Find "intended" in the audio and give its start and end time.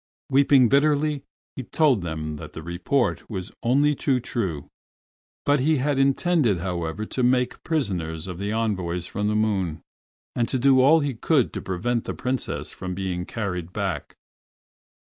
5.77-6.57